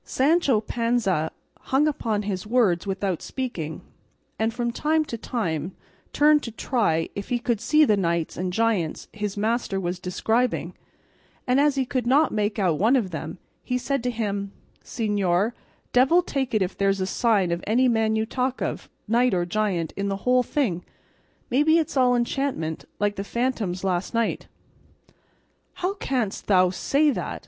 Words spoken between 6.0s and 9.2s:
turned to try if he could see the knights and giants